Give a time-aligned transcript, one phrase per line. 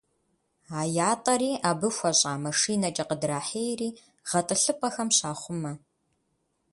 [0.79, 0.79] А
[1.11, 3.89] ятӏэри абы хуэщӏа машинэкӏэ къыдрахьейри,
[4.29, 5.71] гъэтӏылъыпӏэхэм щахъумэ.